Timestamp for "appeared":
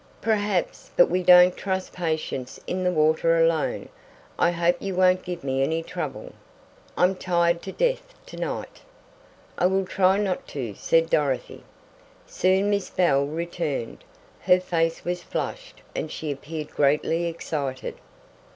16.31-16.71